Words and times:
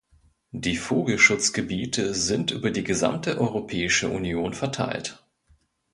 Die 0.55 0.77
Vogelschutzgebiete 0.77 2.15
sind 2.15 2.49
über 2.49 2.71
die 2.71 2.83
gesamte 2.83 3.39
Europäische 3.39 4.09
Union 4.09 4.55
verteilt. 4.55 5.23